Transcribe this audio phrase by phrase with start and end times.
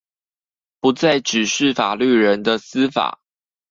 [0.79, 3.19] 不再只是法律人的司法